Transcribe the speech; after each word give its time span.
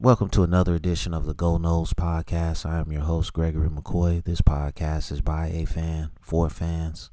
Welcome 0.00 0.28
to 0.30 0.42
another 0.42 0.74
edition 0.74 1.14
of 1.14 1.24
the 1.24 1.34
Go 1.34 1.56
Noles 1.56 1.94
podcast. 1.94 2.66
I 2.68 2.80
am 2.80 2.90
your 2.90 3.02
host, 3.02 3.32
Gregory 3.32 3.68
McCoy. 3.68 4.24
This 4.24 4.40
podcast 4.40 5.12
is 5.12 5.20
by 5.20 5.46
a 5.46 5.64
fan 5.66 6.10
for 6.20 6.50
fans. 6.50 7.12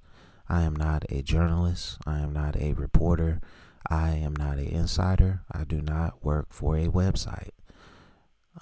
I 0.50 0.64
am 0.64 0.76
not 0.76 1.06
a 1.10 1.22
journalist. 1.22 2.00
I 2.08 2.18
am 2.20 2.34
not 2.34 2.56
a 2.56 2.74
reporter. 2.74 3.40
I 3.88 4.14
am 4.14 4.36
not 4.36 4.58
an 4.58 4.66
insider. 4.66 5.44
I 5.52 5.64
do 5.64 5.80
not 5.80 6.26
work 6.26 6.48
for 6.50 6.76
a 6.76 6.88
website. 6.88 7.52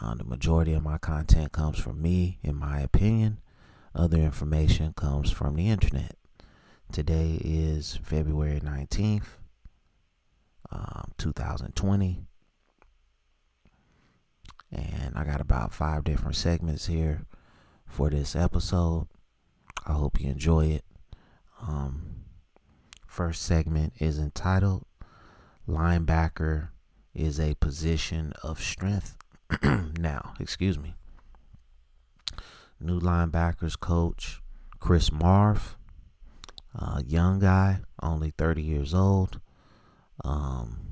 Uh, 0.02 0.16
the 0.16 0.26
majority 0.26 0.74
of 0.74 0.84
my 0.84 0.98
content 0.98 1.54
comes 1.54 1.80
from 1.80 2.02
me, 2.02 2.40
in 2.44 2.58
my 2.58 2.82
opinion. 2.82 3.40
Other 3.96 4.18
information 4.18 4.92
comes 4.92 5.32
from 5.32 5.56
the 5.56 5.70
internet. 5.70 6.18
Today 6.92 7.40
is 7.42 7.98
February 8.04 8.60
19th, 8.60 9.38
um, 10.72 11.14
2020. 11.18 12.26
I 15.20 15.26
got 15.26 15.42
about 15.42 15.74
five 15.74 16.06
different 16.06 16.38
segments 16.38 16.86
here 16.86 17.26
for 17.86 18.10
this 18.10 18.38
episode. 18.38 19.08
I 19.86 19.92
hope 19.92 20.22
you 20.22 20.30
enjoy 20.30 20.68
it. 20.68 20.86
Um, 21.62 22.24
first 23.06 23.42
segment 23.42 23.92
is 24.00 24.18
entitled 24.18 24.86
Linebacker 25.68 26.70
is 27.14 27.38
a 27.38 27.56
position 27.56 28.32
of 28.44 28.62
strength. 28.62 29.18
now, 29.62 30.36
excuse 30.40 30.80
me. 30.80 30.96
New 32.80 33.02
linebackers 33.02 33.78
coach 33.78 34.42
Chris 34.80 35.12
Marve, 35.12 35.78
a 36.74 37.04
young 37.06 37.40
guy, 37.40 37.82
only 38.02 38.32
30 38.38 38.62
years 38.62 38.94
old. 38.94 39.42
Um, 40.24 40.89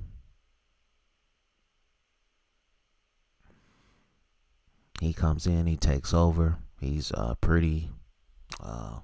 he 5.00 5.14
comes 5.14 5.48
in, 5.48 5.68
he 5.68 5.78
takes 5.78 6.14
over. 6.14 6.58
He's 6.80 7.12
uh, 7.12 7.36
pretty, 7.42 7.90
uh, 8.62 9.00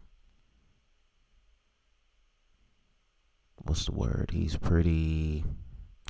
what's 3.57 3.85
the 3.85 3.93
word? 3.93 4.31
He's 4.31 4.57
pretty 4.57 5.43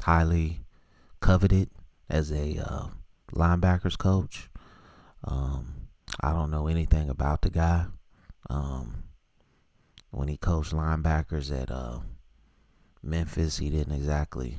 highly 0.01 0.61
coveted 1.21 1.69
as 2.09 2.31
a 2.31 2.59
uh, 2.59 2.87
linebackers 3.33 3.97
coach. 3.97 4.49
Um, 5.23 5.87
I 6.21 6.33
don't 6.33 6.51
know 6.51 6.67
anything 6.67 7.09
about 7.09 7.41
the 7.41 7.49
guy. 7.49 7.85
Um, 8.49 9.03
when 10.11 10.27
he 10.27 10.37
coached 10.37 10.73
linebackers 10.73 11.49
at 11.49 11.71
uh, 11.71 11.99
Memphis, 13.01 13.57
he 13.57 13.69
didn't 13.69 13.95
exactly, 13.95 14.57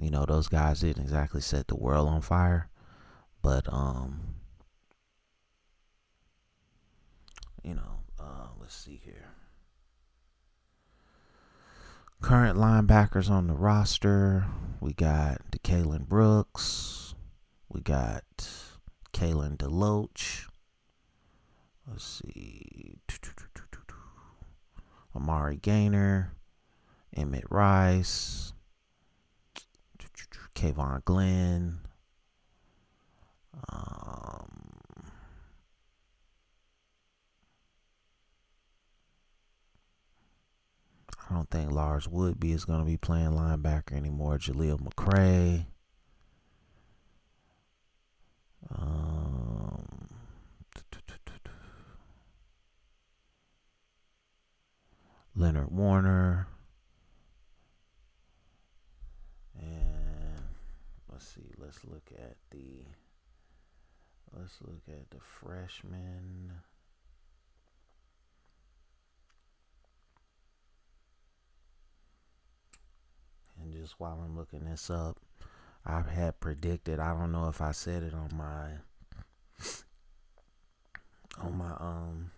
you 0.00 0.10
know, 0.10 0.24
those 0.24 0.48
guys 0.48 0.80
didn't 0.80 1.02
exactly 1.02 1.42
set 1.42 1.68
the 1.68 1.76
world 1.76 2.08
on 2.08 2.22
fire. 2.22 2.69
But 3.42 3.72
um, 3.72 4.20
you 7.62 7.74
know, 7.74 8.00
uh, 8.18 8.48
let's 8.60 8.74
see 8.74 9.00
here. 9.04 9.30
Current 12.20 12.58
linebackers 12.58 13.30
on 13.30 13.46
the 13.46 13.54
roster, 13.54 14.46
we 14.80 14.92
got 14.92 15.38
DeCalon 15.50 16.06
Brooks, 16.06 17.14
we 17.70 17.80
got 17.80 18.24
Kalen 19.14 19.56
DeLoach. 19.56 20.44
Let's 21.86 22.22
see. 22.22 22.98
Amari 25.14 25.56
Gainer, 25.56 26.34
Emmett 27.16 27.44
Rice, 27.50 28.52
Kayvon 30.54 31.04
Glenn, 31.04 31.80
um, 33.68 34.48
I 41.30 41.34
don't 41.34 41.48
think 41.48 41.70
Lars 41.70 42.08
Woodby 42.08 42.52
is 42.52 42.64
going 42.64 42.80
to 42.80 42.84
be 42.84 42.96
playing 42.96 43.30
linebacker 43.30 43.92
anymore. 43.92 44.36
Jaleel 44.38 44.80
McRae. 44.80 45.66
Um, 48.76 50.08
Leonard 55.36 55.70
Warner. 55.70 56.48
And 59.58 60.42
let's 61.10 61.26
see, 61.26 61.52
let's 61.58 61.84
look 61.84 62.10
at 62.18 62.36
the 62.50 62.84
let's 64.36 64.58
look 64.62 64.82
at 64.88 65.10
the 65.10 65.20
freshman. 65.20 66.52
And 73.62 73.69
just 73.80 73.98
while 73.98 74.20
I'm 74.22 74.36
looking 74.36 74.64
this 74.64 74.90
up, 74.90 75.18
I 75.86 76.02
had 76.02 76.38
predicted, 76.38 77.00
I 77.00 77.18
don't 77.18 77.32
know 77.32 77.48
if 77.48 77.62
I 77.62 77.72
said 77.72 78.02
it 78.02 78.12
on 78.12 78.30
my 78.36 78.72
on 81.40 81.56
my 81.56 81.70
um 81.78 82.30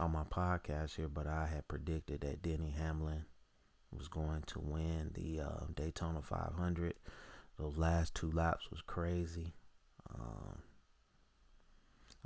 on 0.00 0.12
my 0.12 0.24
podcast 0.24 0.96
here, 0.96 1.08
but 1.08 1.26
I 1.26 1.46
had 1.46 1.68
predicted 1.68 2.22
that 2.22 2.42
Denny 2.42 2.70
Hamlin 2.70 3.26
was 3.92 4.08
going 4.08 4.42
to 4.46 4.58
win 4.58 5.10
the 5.14 5.40
uh, 5.40 5.66
Daytona 5.74 6.22
500. 6.22 6.94
Those 7.58 7.76
last 7.76 8.14
two 8.14 8.30
laps 8.32 8.70
was 8.70 8.80
crazy. 8.80 9.52
Um, 10.12 10.62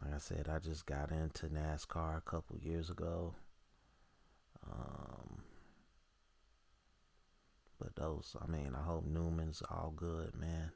like 0.02 0.14
I 0.14 0.18
said, 0.18 0.48
I 0.48 0.60
just 0.60 0.86
got 0.86 1.10
into 1.10 1.48
NASCAR 1.48 2.16
a 2.16 2.22
couple 2.22 2.56
years 2.56 2.88
ago. 2.88 3.34
Um, 4.64 5.07
those, 7.98 8.36
I 8.42 8.50
mean, 8.50 8.74
I 8.78 8.82
hope 8.82 9.04
Newman's 9.04 9.62
all 9.70 9.92
good, 9.94 10.34
man. 10.34 10.70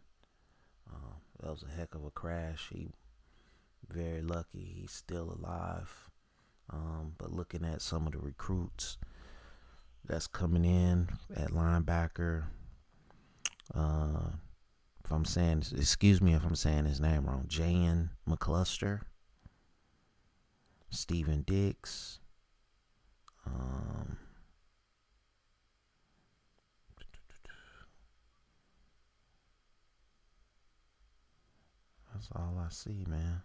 Um, 0.93 1.15
that 1.41 1.50
was 1.50 1.62
a 1.62 1.78
heck 1.78 1.94
of 1.94 2.05
a 2.05 2.10
crash. 2.10 2.69
He 2.72 2.88
very 3.88 4.22
lucky 4.22 4.75
he's 4.81 4.93
still 4.93 5.37
alive. 5.38 6.10
Um, 6.71 7.15
but 7.19 7.33
looking 7.33 7.65
at 7.65 7.83
some 7.83 8.06
of 8.06 8.12
the 8.12 8.19
recruits 8.19 8.97
that's 10.05 10.27
coming 10.27 10.65
in 10.65 11.09
at 11.37 11.50
linebacker, 11.50 12.44
uh, 13.75 14.31
if 15.04 15.10
I'm 15.10 15.25
saying, 15.25 15.65
excuse 15.77 16.21
me 16.21 16.34
if 16.34 16.44
I'm 16.44 16.56
saying 16.56 16.84
his 16.84 17.00
name 17.00 17.27
wrong, 17.27 17.44
Jan 17.49 18.10
McCluster, 18.28 19.00
Stephen 20.91 21.43
Dix, 21.43 22.21
um, 23.47 24.16
that's 32.22 32.41
all 32.41 32.62
I 32.65 32.69
see, 32.71 33.05
man. 33.09 33.43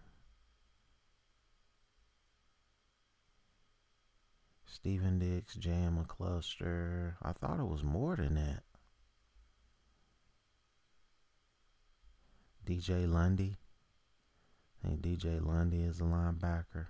Stephen 4.65 5.17
Dix, 5.17 5.55
Jan 5.55 5.97
McCluster. 5.97 7.15
I 7.23 7.31
thought 7.31 7.59
it 7.59 7.67
was 7.67 7.83
more 7.83 8.15
than 8.15 8.35
that. 8.35 8.63
DJ 12.65 13.11
Lundy. 13.11 13.57
I 14.83 14.89
think 14.89 15.01
DJ 15.01 15.43
Lundy 15.43 15.81
is 15.81 15.99
a 15.99 16.03
linebacker. 16.03 16.87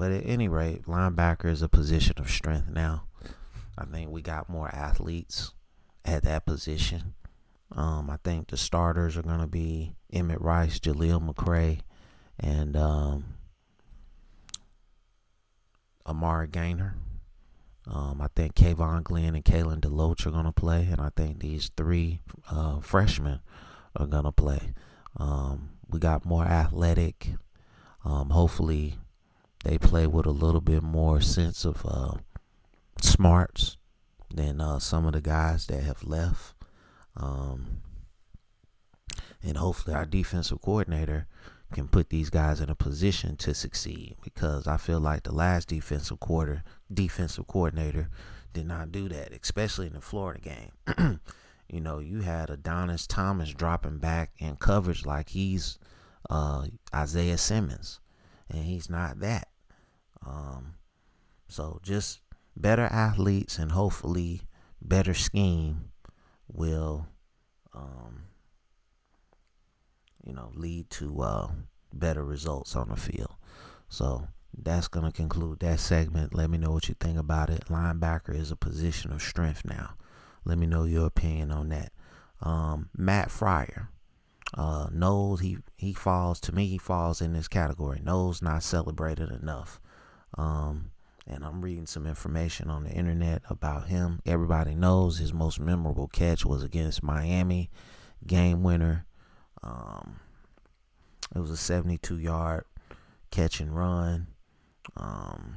But 0.00 0.12
at 0.12 0.24
any 0.24 0.48
rate, 0.48 0.84
linebacker 0.86 1.44
is 1.44 1.60
a 1.60 1.68
position 1.68 2.14
of 2.16 2.30
strength 2.30 2.70
now. 2.70 3.02
I 3.76 3.84
think 3.84 4.08
we 4.08 4.22
got 4.22 4.48
more 4.48 4.74
athletes 4.74 5.52
at 6.06 6.22
that 6.22 6.46
position. 6.46 7.12
Um, 7.76 8.08
I 8.08 8.16
think 8.24 8.48
the 8.48 8.56
starters 8.56 9.18
are 9.18 9.22
going 9.22 9.40
to 9.40 9.46
be 9.46 9.96
Emmett 10.10 10.40
Rice, 10.40 10.78
Jaleel 10.78 11.22
McRae, 11.22 11.80
and 12.38 12.78
um, 12.78 13.24
Amari 16.06 16.48
Gainer. 16.48 16.96
Um, 17.86 18.22
I 18.22 18.28
think 18.34 18.54
Kayvon 18.54 19.04
Glenn 19.04 19.34
and 19.34 19.44
Kalen 19.44 19.80
DeLoach 19.80 20.24
are 20.24 20.30
going 20.30 20.46
to 20.46 20.50
play, 20.52 20.88
and 20.90 21.02
I 21.02 21.10
think 21.14 21.40
these 21.40 21.70
three 21.76 22.22
uh, 22.50 22.80
freshmen 22.80 23.40
are 23.94 24.06
going 24.06 24.24
to 24.24 24.32
play. 24.32 24.72
Um, 25.18 25.72
we 25.90 25.98
got 25.98 26.24
more 26.24 26.46
athletic. 26.46 27.34
Um, 28.02 28.30
hopefully, 28.30 28.96
they 29.64 29.78
play 29.78 30.06
with 30.06 30.26
a 30.26 30.30
little 30.30 30.60
bit 30.60 30.82
more 30.82 31.20
sense 31.20 31.64
of 31.64 31.84
uh, 31.84 32.14
smarts 33.00 33.76
than 34.32 34.60
uh, 34.60 34.78
some 34.78 35.06
of 35.06 35.12
the 35.12 35.20
guys 35.20 35.66
that 35.66 35.82
have 35.82 36.02
left. 36.04 36.54
Um, 37.16 37.82
and 39.42 39.56
hopefully, 39.56 39.94
our 39.96 40.06
defensive 40.06 40.60
coordinator 40.60 41.26
can 41.72 41.88
put 41.88 42.10
these 42.10 42.30
guys 42.30 42.60
in 42.60 42.68
a 42.68 42.74
position 42.74 43.36
to 43.36 43.54
succeed 43.54 44.16
because 44.22 44.66
I 44.66 44.76
feel 44.76 45.00
like 45.00 45.22
the 45.22 45.34
last 45.34 45.68
defensive 45.68 46.20
quarter 46.20 46.64
defensive 46.92 47.46
coordinator 47.46 48.10
did 48.52 48.66
not 48.66 48.90
do 48.90 49.08
that, 49.08 49.32
especially 49.32 49.86
in 49.86 49.92
the 49.92 50.00
Florida 50.00 50.40
game. 50.40 51.20
you 51.68 51.80
know, 51.80 52.00
you 52.00 52.20
had 52.20 52.50
Adonis 52.50 53.06
Thomas 53.06 53.52
dropping 53.52 53.98
back 53.98 54.32
in 54.38 54.56
coverage 54.56 55.06
like 55.06 55.28
he's 55.28 55.78
uh, 56.28 56.66
Isaiah 56.94 57.38
Simmons, 57.38 58.00
and 58.48 58.64
he's 58.64 58.90
not 58.90 59.20
that. 59.20 59.48
Um, 60.26 60.74
so 61.48 61.80
just 61.82 62.20
better 62.56 62.84
athletes 62.84 63.58
and 63.58 63.72
hopefully 63.72 64.42
better 64.80 65.14
scheme 65.14 65.90
will 66.48 67.06
um, 67.74 68.24
you 70.24 70.32
know, 70.32 70.50
lead 70.54 70.90
to 70.90 71.22
uh, 71.22 71.48
better 71.92 72.24
results 72.24 72.76
on 72.76 72.88
the 72.88 72.96
field. 72.96 73.34
So 73.88 74.28
that's 74.56 74.88
going 74.88 75.06
to 75.06 75.12
conclude 75.12 75.60
that 75.60 75.80
segment. 75.80 76.34
Let 76.34 76.50
me 76.50 76.58
know 76.58 76.70
what 76.70 76.88
you 76.88 76.94
think 77.00 77.18
about 77.18 77.50
it. 77.50 77.66
Linebacker 77.66 78.34
is 78.34 78.50
a 78.50 78.56
position 78.56 79.12
of 79.12 79.22
strength 79.22 79.64
now. 79.64 79.94
Let 80.44 80.58
me 80.58 80.66
know 80.66 80.84
your 80.84 81.06
opinion 81.06 81.50
on 81.50 81.68
that. 81.70 81.92
Um, 82.40 82.88
Matt 82.96 83.28
Frier 83.28 83.88
uh, 84.54 84.88
knows 84.92 85.40
he 85.40 85.58
he 85.76 85.92
falls 85.92 86.40
to 86.40 86.54
me. 86.54 86.66
He 86.66 86.78
falls 86.78 87.20
in 87.20 87.34
this 87.34 87.48
category. 87.48 88.00
Noles 88.00 88.40
not 88.40 88.62
celebrated 88.62 89.30
enough. 89.30 89.80
Um, 90.36 90.90
and 91.26 91.44
I'm 91.44 91.60
reading 91.60 91.86
some 91.86 92.06
information 92.06 92.70
on 92.70 92.84
the 92.84 92.90
internet 92.90 93.42
about 93.48 93.88
him. 93.88 94.20
Everybody 94.26 94.74
knows 94.74 95.18
his 95.18 95.32
most 95.32 95.60
memorable 95.60 96.08
catch 96.08 96.44
was 96.44 96.62
against 96.62 97.02
Miami, 97.02 97.70
game 98.26 98.62
winner 98.62 99.06
um, 99.62 100.20
it 101.34 101.38
was 101.38 101.50
a 101.50 101.56
72 101.56 102.18
yard 102.18 102.64
catch 103.30 103.60
and 103.60 103.74
run. 103.74 104.28
Um, 104.96 105.56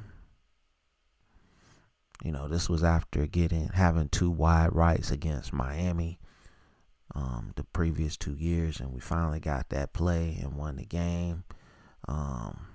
you 2.22 2.32
know, 2.32 2.48
this 2.48 2.68
was 2.68 2.84
after 2.84 3.26
getting 3.26 3.68
having 3.68 4.08
two 4.08 4.30
wide 4.30 4.74
rights 4.74 5.10
against 5.10 5.52
Miami 5.52 6.18
um, 7.14 7.52
the 7.56 7.64
previous 7.64 8.16
two 8.16 8.34
years, 8.34 8.80
and 8.80 8.92
we 8.92 9.00
finally 9.00 9.40
got 9.40 9.70
that 9.70 9.92
play 9.92 10.38
and 10.40 10.54
won 10.54 10.76
the 10.76 10.84
game. 10.84 11.44
Um, 12.06 12.66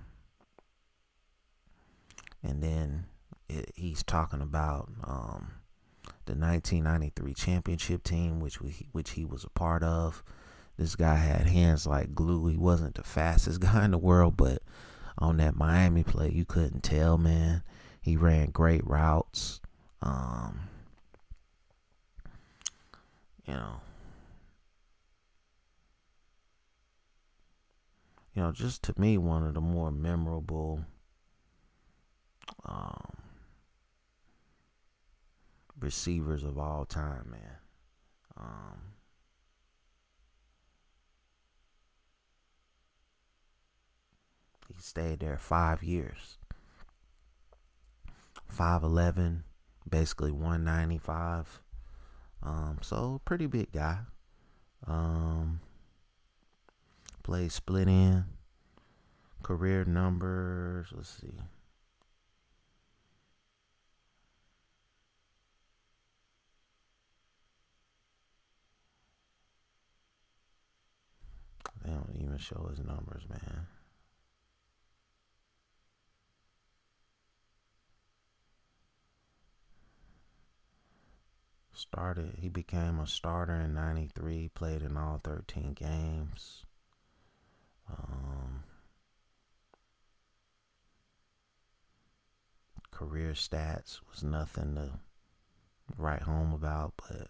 and 2.44 2.64
then 2.64 3.06
it, 3.48 3.72
he's 3.76 4.04
talking 4.04 4.42
about 4.42 4.90
um, 5.04 5.54
the 6.26 6.36
1993 6.36 7.34
championship 7.34 8.04
team, 8.04 8.40
which 8.40 8.62
we 8.62 8.88
which 8.92 9.12
he 9.12 9.26
was 9.26 9.44
a 9.44 9.50
part 9.50 9.84
of. 9.84 10.24
This 10.78 10.96
guy 10.96 11.16
had 11.16 11.48
hands 11.48 11.86
like 11.86 12.16
glue. 12.16 12.48
He 12.48 12.58
wasn't 12.58 12.96
the 12.96 13.04
fastest 13.04 13.60
guy 13.62 13.84
in 13.86 13.92
the 13.92 13.98
world, 13.98 14.38
but 14.38 14.62
on 15.18 15.38
that 15.38 15.56
Miami 15.56 16.04
play, 16.04 16.32
you 16.32 16.46
couldn't 16.46 16.84
tell, 16.84 17.18
man. 17.18 17.64
He 18.02 18.16
ran 18.16 18.52
great 18.52 18.86
routes. 18.88 19.60
Um, 20.02 20.62
you 23.46 23.54
know, 23.54 23.82
you 28.34 28.42
know, 28.42 28.52
just 28.54 28.84
to 28.84 28.94
me, 28.98 29.18
one 29.18 29.44
of 29.44 29.54
the 29.54 29.62
more 29.62 29.92
memorable 29.92 30.86
um, 32.69 33.12
receivers 35.80 36.44
of 36.44 36.57
all 36.57 36.86
time, 36.86 37.31
man. 37.31 37.57
Um, 38.38 38.89
He 44.75 44.81
stayed 44.83 45.19
there 45.19 45.38
five 45.38 45.83
years. 45.83 46.38
5'11, 48.56 49.42
basically 49.89 50.31
195. 50.31 51.62
Um, 52.42 52.77
so 52.81 53.19
pretty 53.25 53.48
big 53.48 53.71
guy. 53.71 54.00
Um, 54.88 55.60
played 57.24 57.51
split 57.51 57.88
end. 57.88 58.25
Career 59.44 59.86
numbers, 59.86 60.88
let's 60.94 61.10
see. 61.10 61.33
They 71.90 71.96
don't 71.96 72.16
even 72.22 72.38
show 72.38 72.68
his 72.70 72.86
numbers, 72.86 73.24
man. 73.30 73.66
started 81.74 82.36
he 82.38 82.50
became 82.50 83.00
a 83.00 83.08
starter 83.08 83.54
in 83.54 83.74
93 83.74 84.50
played 84.54 84.82
in 84.82 84.98
all 84.98 85.18
13 85.24 85.72
games 85.74 86.66
um, 87.90 88.66
career 92.92 93.32
stats 93.32 94.02
was 94.12 94.24
nothing 94.24 94.76
to 94.76 94.90
write 95.98 96.24
home 96.24 96.52
about 96.52 96.92
but 96.98 97.30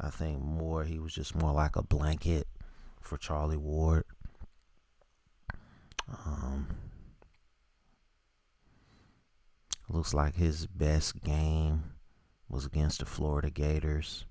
i 0.00 0.08
think 0.08 0.40
more 0.40 0.84
he 0.84 0.98
was 0.98 1.12
just 1.12 1.34
more 1.34 1.52
like 1.52 1.76
a 1.76 1.82
blanket 1.82 2.48
for 3.02 3.18
charlie 3.18 3.56
ward 3.56 4.04
um, 6.26 6.66
looks 9.88 10.14
like 10.14 10.34
his 10.34 10.66
best 10.66 11.22
game 11.22 11.84
was 12.48 12.66
against 12.66 13.00
the 13.00 13.06
Florida 13.06 13.50
Gators. 13.50 14.26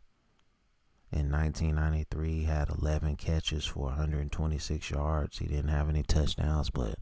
In 1.12 1.30
1993, 1.32 2.32
he 2.32 2.44
had 2.44 2.70
11 2.70 3.18
catches 3.18 3.66
for 3.66 3.86
126 3.86 4.90
yards. 4.92 5.40
He 5.40 5.48
didn't 5.48 5.70
have 5.70 5.90
any 5.90 6.04
touchdowns, 6.04 6.70
but 6.70 6.96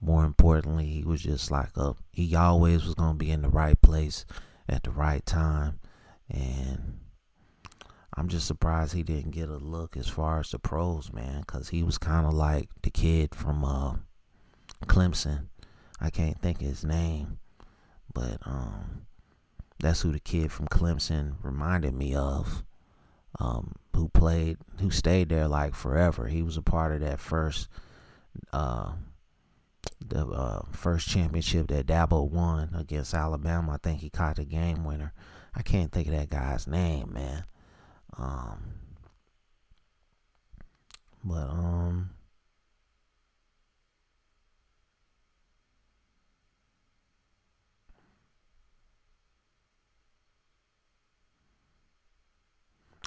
more 0.00 0.24
importantly, 0.24 0.86
he 0.86 1.02
was 1.02 1.22
just 1.22 1.50
like 1.50 1.76
a 1.76 1.94
he 2.12 2.36
always 2.36 2.84
was 2.84 2.94
going 2.94 3.14
to 3.14 3.18
be 3.18 3.30
in 3.30 3.42
the 3.42 3.48
right 3.48 3.80
place 3.80 4.24
at 4.68 4.84
the 4.84 4.90
right 4.90 5.24
time. 5.26 5.80
And 6.28 7.00
I'm 8.14 8.28
just 8.28 8.46
surprised 8.46 8.92
he 8.92 9.02
didn't 9.02 9.30
get 9.30 9.48
a 9.48 9.56
look 9.56 9.96
as 9.96 10.08
far 10.08 10.40
as 10.40 10.50
the 10.50 10.58
pros, 10.58 11.12
man, 11.12 11.40
because 11.40 11.70
he 11.70 11.82
was 11.82 11.96
kind 11.96 12.26
of 12.26 12.34
like 12.34 12.68
the 12.82 12.90
kid 12.90 13.34
from 13.34 13.64
uh, 13.64 13.94
Clemson. 14.86 15.46
I 16.00 16.10
can't 16.10 16.40
think 16.40 16.60
of 16.60 16.66
his 16.66 16.84
name, 16.84 17.38
but 18.12 18.38
um, 18.44 19.06
that's 19.78 20.02
who 20.02 20.12
the 20.12 20.20
kid 20.20 20.52
from 20.52 20.68
Clemson 20.68 21.36
reminded 21.42 21.94
me 21.94 22.14
of. 22.14 22.64
Um, 23.40 23.76
who 23.94 24.08
played, 24.10 24.58
who 24.78 24.90
stayed 24.90 25.30
there 25.30 25.48
like 25.48 25.74
forever. 25.74 26.28
He 26.28 26.42
was 26.42 26.58
a 26.58 26.62
part 26.62 26.92
of 26.92 27.00
that 27.00 27.18
first, 27.18 27.68
uh, 28.52 28.92
the 30.06 30.26
uh, 30.26 30.62
first 30.70 31.08
championship 31.08 31.68
that 31.68 31.86
Dabo 31.86 32.28
won 32.28 32.74
against 32.76 33.14
Alabama. 33.14 33.72
I 33.72 33.76
think 33.78 34.00
he 34.00 34.10
caught 34.10 34.36
the 34.36 34.44
game 34.44 34.84
winner. 34.84 35.14
I 35.54 35.62
can't 35.62 35.90
think 35.90 36.08
of 36.08 36.14
that 36.14 36.30
guy's 36.30 36.66
name, 36.66 37.12
man. 37.12 37.44
Um, 38.18 38.74
but 41.24 41.48
um, 41.48 42.10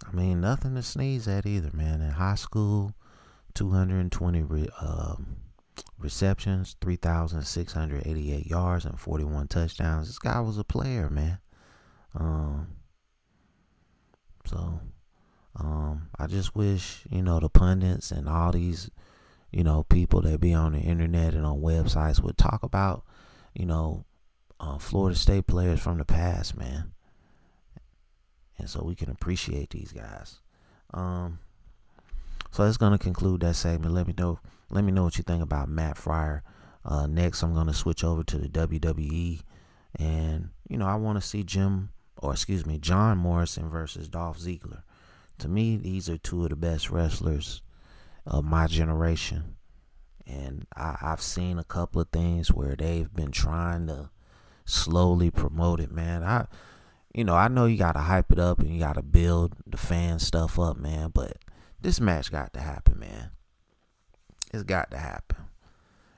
I 0.08 0.16
mean, 0.16 0.42
nothing 0.42 0.76
to 0.76 0.84
sneeze 0.84 1.28
at 1.28 1.46
either, 1.46 1.72
man. 1.74 2.02
In 2.02 2.12
high 2.12 2.36
school, 2.36 2.94
220 3.54 4.44
re, 4.44 4.68
um, 4.82 5.38
receptions, 5.98 6.76
3,688 6.82 8.46
yards, 8.46 8.86
and 8.86 9.00
41 9.00 9.48
touchdowns. 9.48 10.08
This 10.08 10.20
guy 10.20 10.40
was 10.40 10.58
a 10.58 10.64
player, 10.64 11.10
man. 11.10 11.40
Um, 12.14 12.68
so, 14.46 14.80
um, 15.58 16.10
I 16.20 16.28
just 16.28 16.56
wish, 16.56 17.04
you 17.10 17.22
know, 17.22 17.40
the 17.40 17.50
pundits 17.50 18.12
and 18.12 18.28
all 18.28 18.52
these, 18.52 18.90
you 19.52 19.64
know, 19.64 19.84
people 19.84 20.22
that 20.22 20.42
be 20.42 20.54
on 20.54 20.74
the 20.74 20.80
internet 20.80 21.34
and 21.34 21.46
on 21.46 21.62
websites 21.62 22.22
would 22.22 22.38
talk 22.38 22.64
about, 22.64 23.04
you 23.54 23.66
know, 23.66 24.06
uh, 24.60 24.78
Florida 24.78 25.18
State 25.18 25.48
players 25.48 25.80
from 25.80 25.98
the 25.98 26.06
past, 26.06 26.58
man 26.58 26.92
and 28.58 28.70
so 28.70 28.84
we 28.84 28.96
can 28.96 29.10
appreciate 29.10 29.70
these 29.72 29.92
guys. 29.92 30.40
Um, 30.94 31.40
so 32.52 32.64
that's 32.66 32.78
gonna 32.78 32.98
conclude 32.98 33.42
that 33.42 33.56
segment. 33.56 33.94
Let 33.94 34.08
me 34.08 34.14
know. 34.18 34.40
Let 34.70 34.84
me 34.84 34.92
know 34.92 35.04
what 35.04 35.18
you 35.18 35.24
think 35.24 35.44
about 35.44 35.70
Matt 35.70 35.98
Frier. 35.98 36.42
Uh, 36.84 37.08
next, 37.08 37.44
I'm 37.44 37.54
gonna 37.54 37.74
switch 37.74 38.04
over 38.04 38.24
to 38.24 38.38
the 38.38 38.48
WWE, 38.48 39.42
and 40.00 40.50
you 40.70 40.78
know 40.78 40.86
I 40.86 40.96
want 40.96 41.22
to 41.22 41.28
see 41.28 41.44
Jim, 41.44 41.90
or 42.18 42.32
excuse 42.32 42.66
me, 42.66 42.78
John 42.78 43.18
Morrison 43.18 43.70
versus 43.70 44.08
Dolph 44.08 44.40
Ziggler. 44.40 44.84
To 45.40 45.48
me, 45.48 45.78
these 45.78 46.10
are 46.10 46.18
two 46.18 46.44
of 46.44 46.50
the 46.50 46.56
best 46.56 46.90
wrestlers 46.90 47.62
of 48.26 48.44
my 48.44 48.68
generation, 48.68 49.56
And 50.26 50.66
I, 50.76 50.98
I've 51.02 51.22
seen 51.22 51.60
a 51.60 51.64
couple 51.64 52.02
of 52.02 52.10
things 52.10 52.52
where 52.52 52.76
they've 52.76 53.14
been 53.14 53.32
trying 53.32 53.88
to 53.88 54.10
slowly 54.66 55.30
promote 55.30 55.80
it, 55.80 55.92
man. 55.92 56.24
I 56.24 56.48
you 57.14 57.24
know, 57.24 57.36
I 57.36 57.48
know 57.48 57.66
you 57.66 57.78
gotta 57.78 58.00
hype 58.00 58.32
it 58.32 58.40
up 58.40 58.60
and 58.60 58.70
you 58.70 58.80
gotta 58.80 59.02
build 59.02 59.54
the 59.66 59.78
fan 59.78 60.20
stuff 60.20 60.60
up, 60.60 60.78
man, 60.78 61.12
but 61.14 61.38
this 61.80 62.00
match 62.00 62.32
got 62.32 62.52
to 62.54 62.60
happen, 62.60 63.00
man. 63.00 63.30
It's 64.54 64.64
got 64.64 64.92
to 64.92 64.98
happen. 64.98 65.46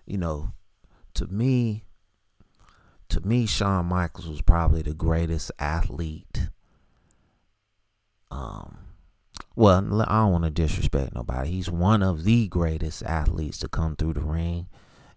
You 0.05 0.17
know, 0.17 0.53
to 1.15 1.27
me, 1.27 1.83
to 3.09 3.19
me, 3.21 3.45
Shawn 3.45 3.86
Michaels 3.88 4.27
was 4.27 4.41
probably 4.41 4.81
the 4.81 4.93
greatest 4.93 5.51
athlete. 5.59 6.50
Um, 8.31 8.87
well, 9.57 10.03
I 10.07 10.19
don't 10.19 10.31
want 10.31 10.43
to 10.43 10.49
disrespect 10.49 11.15
nobody. 11.15 11.49
He's 11.49 11.69
one 11.69 12.03
of 12.03 12.23
the 12.23 12.47
greatest 12.47 13.03
athletes 13.03 13.57
to 13.59 13.67
come 13.67 13.95
through 13.95 14.13
the 14.13 14.21
ring, 14.21 14.67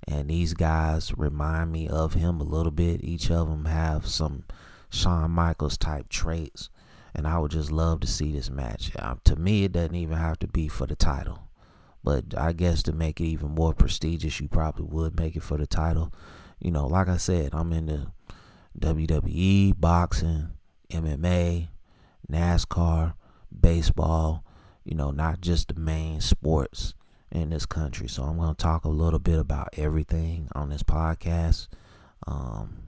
and 0.08 0.30
these 0.30 0.54
guys 0.54 1.12
remind 1.16 1.72
me 1.72 1.88
of 1.88 2.14
him 2.14 2.40
a 2.40 2.44
little 2.44 2.72
bit. 2.72 3.04
Each 3.04 3.30
of 3.30 3.48
them 3.48 3.66
have 3.66 4.06
some 4.06 4.44
Shawn 4.88 5.30
Michaels 5.30 5.76
type 5.76 6.08
traits, 6.08 6.70
and 7.14 7.26
I 7.26 7.38
would 7.38 7.50
just 7.50 7.70
love 7.70 8.00
to 8.00 8.06
see 8.06 8.32
this 8.32 8.50
match. 8.50 8.92
Uh, 8.98 9.16
to 9.24 9.36
me, 9.36 9.64
it 9.64 9.72
doesn't 9.72 9.94
even 9.94 10.16
have 10.16 10.38
to 10.40 10.48
be 10.48 10.68
for 10.68 10.86
the 10.86 10.96
title, 10.96 11.48
but 12.02 12.36
I 12.36 12.52
guess 12.52 12.82
to 12.84 12.92
make 12.92 13.20
it 13.20 13.26
even 13.26 13.50
more 13.50 13.74
prestigious, 13.74 14.40
you 14.40 14.48
probably 14.48 14.86
would 14.86 15.18
make 15.18 15.36
it 15.36 15.42
for 15.42 15.58
the 15.58 15.66
title 15.66 16.12
you 16.60 16.70
know, 16.70 16.86
like 16.86 17.08
I 17.08 17.16
said, 17.16 17.50
I'm 17.54 17.72
into 17.72 18.12
WWE, 18.78 19.80
boxing, 19.80 20.50
MMA, 20.90 21.68
NASCAR, 22.30 23.14
baseball, 23.58 24.44
you 24.84 24.94
know, 24.94 25.10
not 25.10 25.40
just 25.40 25.68
the 25.68 25.80
main 25.80 26.20
sports 26.20 26.94
in 27.30 27.50
this 27.50 27.66
country. 27.66 28.08
So 28.08 28.24
I'm 28.24 28.38
going 28.38 28.54
to 28.54 28.62
talk 28.62 28.84
a 28.84 28.88
little 28.88 29.18
bit 29.18 29.38
about 29.38 29.68
everything 29.76 30.48
on 30.54 30.70
this 30.70 30.82
podcast. 30.82 31.68
Um, 32.26 32.84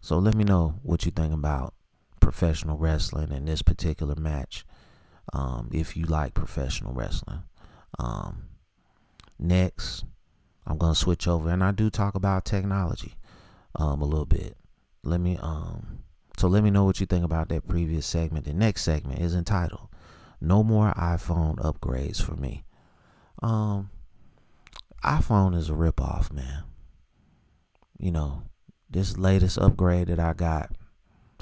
so 0.00 0.18
let 0.18 0.34
me 0.34 0.44
know 0.44 0.78
what 0.82 1.04
you 1.04 1.10
think 1.10 1.32
about 1.32 1.74
professional 2.20 2.76
wrestling 2.76 3.32
in 3.32 3.44
this 3.44 3.62
particular 3.62 4.14
match. 4.14 4.64
Um, 5.32 5.70
if 5.72 5.96
you 5.96 6.04
like 6.04 6.34
professional 6.34 6.92
wrestling. 6.92 7.42
Um, 7.98 8.44
next, 9.38 10.04
I'm 10.66 10.78
gonna 10.78 10.94
switch 10.94 11.26
over, 11.26 11.48
and 11.50 11.64
I 11.64 11.72
do 11.72 11.90
talk 11.90 12.14
about 12.14 12.44
technology 12.44 13.16
um, 13.74 14.02
a 14.02 14.04
little 14.04 14.26
bit. 14.26 14.56
Let 15.02 15.20
me 15.20 15.38
um, 15.40 16.00
so 16.36 16.48
let 16.48 16.62
me 16.62 16.70
know 16.70 16.84
what 16.84 17.00
you 17.00 17.06
think 17.06 17.24
about 17.24 17.48
that 17.48 17.66
previous 17.66 18.06
segment. 18.06 18.44
The 18.44 18.52
next 18.52 18.82
segment 18.82 19.20
is 19.20 19.34
entitled 19.34 19.88
"No 20.40 20.62
More 20.62 20.92
iPhone 20.94 21.56
Upgrades 21.56 22.22
for 22.22 22.34
Me." 22.36 22.64
Um, 23.42 23.90
iPhone 25.02 25.56
is 25.56 25.70
a 25.70 25.74
ripoff, 25.74 26.32
man. 26.32 26.64
You 27.98 28.10
know, 28.10 28.42
this 28.90 29.16
latest 29.16 29.58
upgrade 29.58 30.08
that 30.08 30.20
I 30.20 30.32
got, 30.32 30.72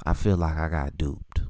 I 0.04 0.14
feel 0.14 0.36
like 0.36 0.56
I 0.56 0.68
got 0.68 0.96
duped. 0.96 1.42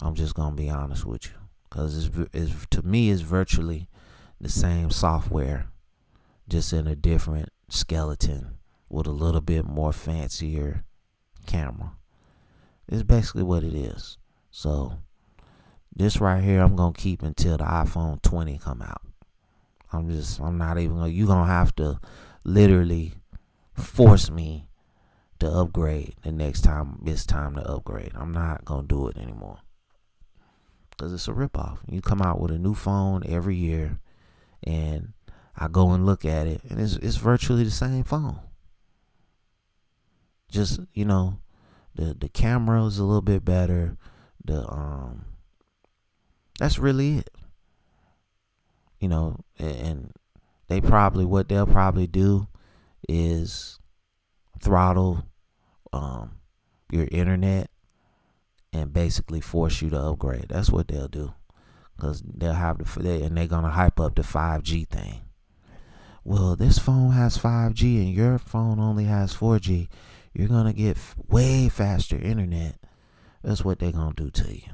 I'm 0.00 0.14
just 0.14 0.34
gonna 0.34 0.56
be 0.56 0.70
honest 0.70 1.04
with 1.04 1.26
you, 1.26 1.34
cause 1.70 2.06
it's, 2.06 2.30
it's 2.32 2.66
to 2.70 2.82
me 2.82 3.10
it's 3.10 3.20
virtually 3.20 3.88
the 4.40 4.48
same 4.48 4.90
software 4.90 5.68
just 6.48 6.72
in 6.72 6.86
a 6.86 6.96
different 6.96 7.50
skeleton 7.68 8.58
with 8.88 9.06
a 9.06 9.12
little 9.12 9.40
bit 9.40 9.64
more 9.64 9.92
fancier 9.92 10.84
camera. 11.46 11.92
It's 12.88 13.02
basically 13.02 13.42
what 13.42 13.62
it 13.62 13.74
is. 13.74 14.18
So 14.50 14.98
this 15.94 16.20
right 16.20 16.42
here 16.42 16.60
I'm 16.60 16.76
gonna 16.76 16.92
keep 16.92 17.22
until 17.22 17.56
the 17.58 17.64
iPhone 17.64 18.20
20 18.22 18.58
come 18.58 18.82
out. 18.82 19.02
I'm 19.92 20.10
just 20.10 20.40
I'm 20.40 20.58
not 20.58 20.78
even 20.78 20.96
gonna 20.96 21.08
you 21.08 21.26
gonna 21.26 21.46
have 21.46 21.74
to 21.76 22.00
literally 22.44 23.14
force 23.74 24.30
me 24.30 24.68
to 25.38 25.48
upgrade 25.48 26.14
the 26.22 26.32
next 26.32 26.62
time 26.62 27.00
it's 27.04 27.26
time 27.26 27.54
to 27.56 27.62
upgrade. 27.62 28.12
I'm 28.14 28.32
not 28.32 28.64
gonna 28.64 28.86
do 28.86 29.08
it 29.08 29.16
anymore. 29.16 29.58
Cause 30.98 31.12
it's 31.12 31.28
a 31.28 31.32
ripoff. 31.32 31.78
You 31.88 32.00
come 32.00 32.22
out 32.22 32.40
with 32.40 32.52
a 32.52 32.58
new 32.58 32.74
phone 32.74 33.22
every 33.26 33.56
year 33.56 33.98
and 34.62 35.14
I 35.56 35.68
go 35.68 35.92
and 35.92 36.06
look 36.06 36.24
at 36.24 36.46
it, 36.46 36.62
and 36.68 36.80
it's 36.80 36.96
it's 36.96 37.16
virtually 37.16 37.64
the 37.64 37.70
same 37.70 38.04
phone. 38.04 38.40
Just 40.50 40.80
you 40.94 41.04
know, 41.04 41.38
the 41.94 42.14
the 42.14 42.28
camera 42.28 42.84
is 42.84 42.98
a 42.98 43.04
little 43.04 43.22
bit 43.22 43.44
better. 43.44 43.96
The 44.44 44.66
um, 44.68 45.24
that's 46.58 46.78
really 46.78 47.18
it. 47.18 47.30
You 48.98 49.08
know, 49.08 49.40
and 49.58 50.12
they 50.68 50.80
probably 50.80 51.24
what 51.24 51.48
they'll 51.48 51.66
probably 51.66 52.06
do 52.06 52.46
is 53.08 53.78
throttle 54.60 55.24
um 55.92 56.36
your 56.92 57.08
internet 57.10 57.68
and 58.72 58.92
basically 58.92 59.40
force 59.40 59.82
you 59.82 59.90
to 59.90 59.98
upgrade. 59.98 60.46
That's 60.48 60.70
what 60.70 60.88
they'll 60.88 61.08
do, 61.08 61.34
because 61.96 62.22
they'll 62.22 62.52
have 62.52 62.78
the 62.78 63.02
they, 63.02 63.22
and 63.22 63.36
they're 63.36 63.46
gonna 63.46 63.70
hype 63.70 63.98
up 63.98 64.14
the 64.14 64.22
five 64.22 64.62
G 64.62 64.84
thing 64.84 65.22
well, 66.24 66.54
this 66.54 66.78
phone 66.78 67.12
has 67.12 67.36
5G 67.36 67.98
and 67.98 68.14
your 68.14 68.38
phone 68.38 68.78
only 68.78 69.04
has 69.04 69.34
4G, 69.34 69.88
you're 70.34 70.48
going 70.48 70.66
to 70.66 70.72
get 70.72 70.96
way 71.28 71.68
faster 71.68 72.16
internet. 72.16 72.76
That's 73.42 73.64
what 73.64 73.78
they're 73.78 73.92
going 73.92 74.14
to 74.14 74.24
do 74.24 74.30
to 74.30 74.54
you. 74.54 74.72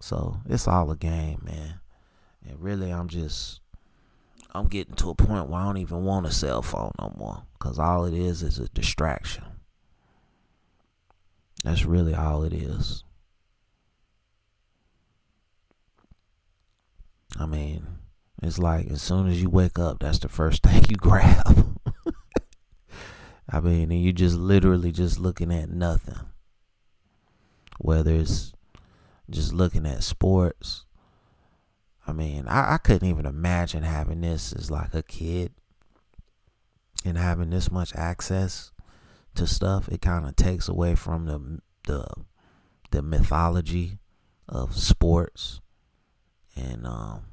So 0.00 0.38
it's 0.48 0.68
all 0.68 0.90
a 0.90 0.96
game, 0.96 1.40
man. 1.42 1.80
And 2.46 2.60
really, 2.60 2.90
I'm 2.90 3.08
just, 3.08 3.60
I'm 4.54 4.66
getting 4.68 4.94
to 4.96 5.10
a 5.10 5.14
point 5.14 5.48
where 5.48 5.60
I 5.60 5.64
don't 5.64 5.78
even 5.78 6.04
want 6.04 6.26
a 6.26 6.30
cell 6.30 6.62
phone 6.62 6.92
no 7.00 7.12
more. 7.16 7.42
Because 7.58 7.78
all 7.78 8.04
it 8.04 8.14
is 8.14 8.42
is 8.42 8.58
a 8.58 8.68
distraction. 8.68 9.44
That's 11.64 11.84
really 11.84 12.14
all 12.14 12.44
it 12.44 12.52
is. 12.52 13.02
I 17.38 17.46
mean, 17.46 17.86
it's 18.42 18.58
like 18.58 18.86
as 18.86 19.02
soon 19.02 19.28
as 19.28 19.42
you 19.42 19.50
wake 19.50 19.78
up, 19.78 19.98
that's 20.00 20.18
the 20.20 20.28
first 20.28 20.62
thing 20.64 20.84
you 20.88 20.96
grab. 20.96 21.67
I 23.50 23.60
mean, 23.60 23.90
and 23.90 24.02
you 24.02 24.12
just 24.12 24.36
literally 24.36 24.92
just 24.92 25.18
looking 25.18 25.52
at 25.52 25.70
nothing. 25.70 26.20
Whether 27.78 28.14
it's 28.14 28.52
just 29.30 29.52
looking 29.52 29.86
at 29.86 30.02
sports. 30.02 30.84
I 32.06 32.12
mean, 32.12 32.46
I, 32.48 32.74
I 32.74 32.78
couldn't 32.78 33.08
even 33.08 33.26
imagine 33.26 33.82
having 33.82 34.22
this 34.22 34.52
as 34.52 34.70
like 34.70 34.94
a 34.94 35.02
kid 35.02 35.52
and 37.04 37.18
having 37.18 37.50
this 37.50 37.70
much 37.70 37.94
access 37.94 38.72
to 39.34 39.46
stuff. 39.46 39.88
It 39.88 40.00
kind 40.00 40.26
of 40.26 40.36
takes 40.36 40.68
away 40.68 40.94
from 40.94 41.26
the 41.26 41.60
the 41.86 42.06
the 42.90 43.02
mythology 43.02 43.98
of 44.48 44.76
sports 44.76 45.60
and 46.56 46.86
um 46.86 47.24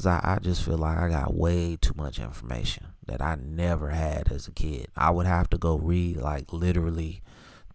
Cause 0.00 0.06
I, 0.06 0.36
I 0.36 0.38
just 0.38 0.64
feel 0.64 0.78
like 0.78 0.96
I 0.96 1.10
got 1.10 1.34
way 1.34 1.76
too 1.78 1.92
much 1.94 2.18
information 2.18 2.86
that 3.06 3.20
I 3.20 3.34
never 3.34 3.90
had 3.90 4.32
as 4.32 4.48
a 4.48 4.50
kid. 4.50 4.88
I 4.96 5.10
would 5.10 5.26
have 5.26 5.50
to 5.50 5.58
go 5.58 5.76
read 5.76 6.16
like 6.16 6.54
literally 6.54 7.20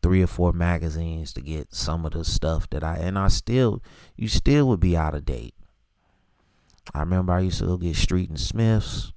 three 0.02 0.24
or 0.24 0.28
four 0.28 0.52
magazines 0.52 1.34
to 1.34 1.42
get 1.42 1.76
some 1.76 2.04
of 2.04 2.14
the 2.14 2.26
stuff 2.26 2.68
that 2.72 2.84
I 2.84 2.96
and 2.96 3.20
I 3.20 3.28
still 3.28 3.84
you 4.16 4.28
still 4.28 4.68
would 4.70 4.80
be 4.80 4.98
out 4.98 5.14
of 5.14 5.24
date. 5.24 5.54
I 6.96 7.02
remember 7.02 7.32
I 7.32 7.42
used 7.42 7.60
to 7.60 7.68
go 7.68 7.78
get 7.78 7.96
Street 7.96 8.30
and 8.30 8.40
Smiths, 8.40 9.14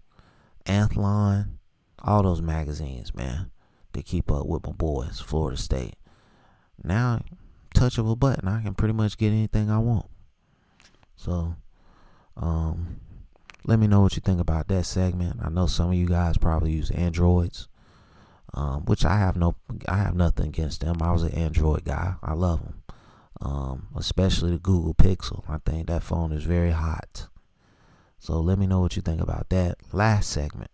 Athlon, 0.67 1.53
all 2.01 2.23
those 2.25 2.43
magazines, 2.43 3.15
man, 3.15 3.51
to 3.95 4.03
keep 4.03 4.31
up 4.31 4.45
with 4.45 4.67
my 4.67 4.73
boys, 4.73 5.19
Florida 5.19 5.57
State. 5.57 5.95
Now, 6.85 7.23
touch 7.73 7.97
of 7.97 8.07
a 8.07 8.17
button, 8.17 8.49
I 8.49 8.61
can 8.61 8.75
pretty 8.75 8.93
much 8.93 9.17
get 9.17 9.29
anything 9.29 9.71
I 9.71 9.79
want. 9.79 10.11
So 11.17 11.57
um, 12.39 13.01
let 13.65 13.79
me 13.79 13.87
know 13.87 14.01
what 14.01 14.17
you 14.17 14.23
think 14.23 14.41
about 14.41 14.69
that 14.69 14.87
segment. 14.87 15.41
I 15.43 15.51
know 15.51 15.67
some 15.67 15.89
of 15.89 15.95
you 15.95 16.07
guys 16.07 16.39
probably 16.39 16.73
use 16.73 16.91
Androids, 16.91 17.69
um, 18.55 18.85
which 18.87 19.05
I 19.05 19.19
have 19.19 19.37
no, 19.37 19.57
I 19.89 19.97
have 19.97 20.15
nothing 20.15 20.49
against 20.49 20.81
them. 20.81 21.03
I 21.03 21.13
was 21.13 21.23
an 21.23 21.33
Android 21.33 21.85
guy. 21.85 22.15
I 22.23 22.33
love 22.33 22.61
them, 22.61 22.83
um, 23.41 23.89
especially 23.97 24.53
the 24.53 24.59
Google 24.59 24.95
Pixel. 24.95 25.45
I 25.49 25.59
think 25.59 25.89
that 25.89 26.03
phone 26.03 26.33
is 26.33 26.45
very 26.45 26.71
hot. 26.71 27.29
So 28.19 28.41
let 28.41 28.59
me 28.59 28.67
know 28.67 28.81
what 28.81 28.97
you 28.97 29.03
think 29.03 29.21
about 29.21 29.49
that 29.51 29.77
last 29.93 30.31
segment. 30.31 30.71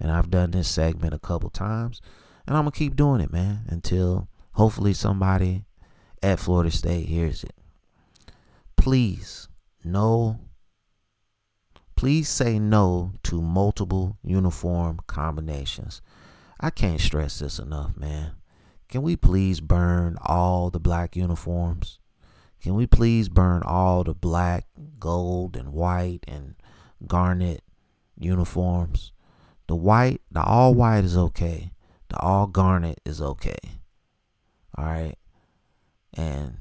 And 0.00 0.10
I've 0.10 0.30
done 0.30 0.50
this 0.50 0.68
segment 0.68 1.14
a 1.14 1.18
couple 1.18 1.50
times, 1.50 2.00
and 2.46 2.56
I'm 2.56 2.64
gonna 2.64 2.72
keep 2.72 2.96
doing 2.96 3.20
it, 3.20 3.32
man, 3.32 3.64
until 3.68 4.28
hopefully 4.52 4.92
somebody 4.92 5.66
at 6.22 6.40
Florida 6.40 6.70
State 6.70 7.06
hears 7.06 7.44
it. 7.44 7.54
Please, 8.76 9.48
no 9.84 10.40
Please 11.96 12.28
say 12.28 12.58
no 12.58 13.14
to 13.22 13.40
multiple 13.40 14.18
uniform 14.22 15.00
combinations. 15.06 16.02
I 16.60 16.70
can't 16.70 17.00
stress 17.00 17.38
this 17.38 17.58
enough, 17.58 17.96
man. 17.96 18.32
Can 18.88 19.02
we 19.02 19.16
please 19.16 19.60
burn 19.60 20.18
all 20.20 20.70
the 20.70 20.80
black 20.80 21.16
uniforms? 21.16 21.98
Can 22.62 22.74
we 22.74 22.86
please 22.86 23.28
burn 23.28 23.62
all 23.62 24.04
the 24.04 24.14
black, 24.14 24.66
gold, 24.98 25.56
and 25.56 25.72
white 25.72 26.24
and 26.26 26.54
garnet 27.06 27.62
uniforms. 28.18 29.12
The 29.66 29.76
white, 29.76 30.20
the 30.30 30.42
all 30.42 30.74
white 30.74 31.04
is 31.04 31.16
okay. 31.16 31.72
The 32.08 32.18
all 32.18 32.46
garnet 32.46 33.00
is 33.04 33.20
okay. 33.20 33.58
All 34.76 34.84
right. 34.84 35.16
And 36.12 36.58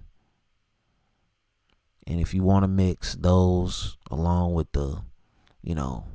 and 2.06 2.20
if 2.20 2.34
you 2.34 2.44
want 2.44 2.63
to 2.63 2.68
mix 2.68 3.16
those 3.16 3.98
along 4.12 4.54
with 4.54 4.72
the, 4.74 5.02
you 5.63 5.74
know, 5.74 6.05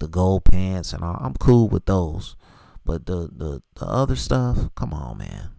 the 0.00 0.08
gold 0.08 0.44
pants 0.44 0.92
and 0.92 1.02
all, 1.02 1.16
I'm 1.20 1.34
cool 1.34 1.68
with 1.68 1.86
those. 1.86 2.36
But 2.84 3.06
the 3.06 3.30
the 3.34 3.62
the 3.74 3.86
other 3.86 4.16
stuff, 4.16 4.70
come 4.74 4.92
on, 4.92 5.18
man. 5.18 5.50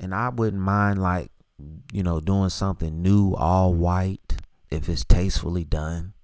And 0.00 0.14
I 0.14 0.30
wouldn't 0.30 0.62
mind 0.62 1.00
like, 1.00 1.30
you 1.92 2.02
know, 2.02 2.20
doing 2.20 2.48
something 2.48 3.02
new, 3.02 3.34
all 3.34 3.72
white, 3.72 4.36
if 4.70 4.88
it's 4.88 5.04
tastefully 5.04 5.64
done. 5.64 6.14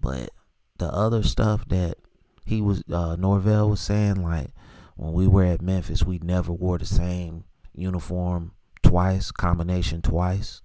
But 0.00 0.30
the 0.78 0.86
other 0.86 1.22
stuff 1.22 1.66
that 1.68 1.96
he 2.46 2.62
was 2.62 2.82
uh 2.90 3.16
Norvell 3.16 3.68
was 3.70 3.80
saying, 3.80 4.22
like 4.22 4.52
when 4.94 5.12
we 5.12 5.26
were 5.26 5.44
at 5.44 5.60
Memphis, 5.60 6.04
we 6.04 6.18
never 6.18 6.52
wore 6.52 6.78
the 6.78 6.86
same 6.86 7.44
uniform 7.74 8.52
twice, 8.82 9.30
combination 9.30 10.00
twice. 10.00 10.62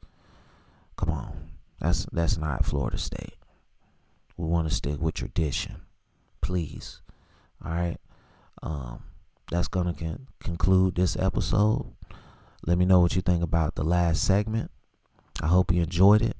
Come 0.96 1.10
on. 1.10 1.52
That's 1.82 2.06
that's 2.14 2.38
not 2.38 2.64
Florida 2.66 2.98
State. 2.98 3.41
We 4.38 4.48
want 4.48 4.68
to 4.70 4.74
stick 4.74 5.00
with 5.02 5.16
tradition. 5.16 5.82
Please. 6.42 7.02
All 7.64 7.72
right. 7.72 7.98
Um 8.62 9.04
that's 9.52 9.68
going 9.68 9.94
to 9.94 9.94
con- 9.94 10.28
conclude 10.40 10.96
this 10.96 11.18
episode. 11.18 11.94
Let 12.66 12.78
me 12.78 12.86
know 12.86 13.02
what 13.02 13.16
you 13.16 13.22
think 13.22 13.44
about 13.44 13.76
the 13.76 13.84
last 13.84 14.24
segment. 14.24 14.72
I 15.42 15.48
hope 15.48 15.74
you 15.74 15.84
enjoyed 15.84 16.22
it. 16.22 16.38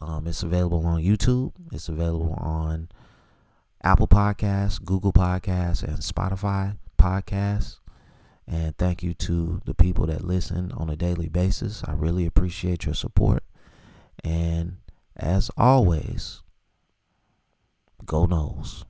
Um, 0.00 0.26
it's 0.26 0.42
available 0.42 0.84
on 0.84 1.02
YouTube. 1.02 1.52
It's 1.72 1.88
available 1.88 2.34
on 2.34 2.90
Apple 3.82 4.06
Podcasts, 4.06 4.84
Google 4.84 5.12
Podcasts, 5.12 5.82
and 5.82 5.98
Spotify 5.98 6.76
Podcasts. 6.98 7.78
And 8.46 8.76
thank 8.76 9.02
you 9.02 9.14
to 9.14 9.62
the 9.64 9.74
people 9.74 10.06
that 10.06 10.22
listen 10.22 10.72
on 10.72 10.90
a 10.90 10.96
daily 10.96 11.28
basis. 11.28 11.82
I 11.86 11.92
really 11.92 12.26
appreciate 12.26 12.84
your 12.84 12.94
support. 12.94 13.42
And 14.22 14.76
as 15.16 15.50
always, 15.56 16.42
go 18.04 18.26
Noles. 18.26 18.84